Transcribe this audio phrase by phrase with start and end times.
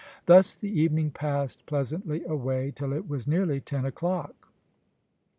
[0.25, 4.47] Thus the evening passed pleasantly away, till it was nearly ten o'clock.